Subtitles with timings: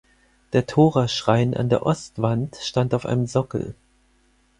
[0.53, 3.75] Der Toraschrein an der Ostwand stand auf einem Sockel.